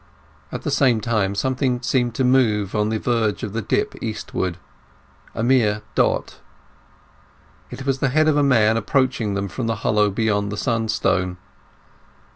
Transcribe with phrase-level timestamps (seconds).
[0.51, 5.43] At the same time something seemed to move on the verge of the dip eastward—a
[5.43, 6.39] mere dot.
[7.69, 10.87] It was the head of a man approaching them from the hollow beyond the Sun
[10.89, 11.37] stone.